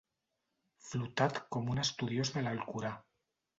Flotat 0.85 1.37
com 1.57 1.71
un 1.75 1.83
estudiós 1.85 2.35
de 2.39 2.45
l'Alcorà. 2.47 2.93